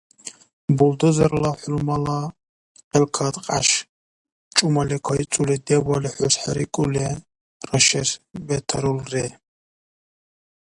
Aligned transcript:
Бульдозерла 0.77 1.51
хӀулрумала 1.59 2.19
къелкад, 2.89 3.35
кьяш 3.45 3.67
чӀумали 4.55 4.97
кайцӀули, 5.05 5.55
дебали 5.65 6.09
хӀусхӀерикӀули 6.15 7.05
рашес 7.69 8.09
бетарулри. 8.45 9.25